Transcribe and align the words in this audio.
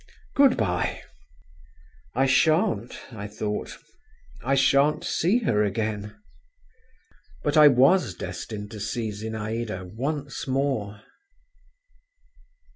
Good 0.33 0.57
bye." 0.57 1.03
"I 2.15 2.25
shan't," 2.25 2.97
I 3.11 3.27
thought…. 3.27 3.77
"I 4.43 4.55
shan't 4.55 5.03
see 5.03 5.37
her 5.45 5.63
again." 5.63 6.15
But 7.43 7.55
I 7.55 7.67
was 7.67 8.15
destined 8.15 8.71
to 8.71 8.79
see 8.79 9.09
Zinaïda 9.09 9.93
once 9.93 10.47
more. 10.47 11.03